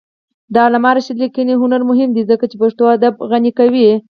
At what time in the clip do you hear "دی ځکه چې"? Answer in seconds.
2.13-2.55